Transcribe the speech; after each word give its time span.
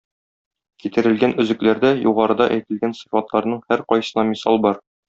Китерелгән 0.83 1.35
өзекләрдә 1.43 1.93
югарыда 2.07 2.49
әйтелгән 2.57 2.99
сыйфатларның 3.03 3.65
һәркайсына 3.71 4.29
мисал 4.35 4.63
бар. 4.69 4.87